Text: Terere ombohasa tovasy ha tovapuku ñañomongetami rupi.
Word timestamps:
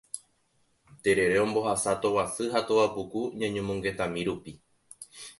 Terere 1.03 1.35
ombohasa 1.45 1.91
tovasy 2.01 2.45
ha 2.53 2.59
tovapuku 2.67 3.21
ñañomongetami 3.39 4.19
rupi. 4.27 4.51